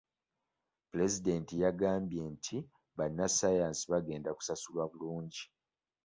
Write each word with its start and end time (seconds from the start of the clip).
Pulezidenti 0.89 1.53
yagambye 1.63 2.21
nti 2.33 2.57
bannassaayansi 2.97 3.83
bagenda 3.93 4.29
kusasulwa 4.37 4.83
bulungi. 4.91 5.43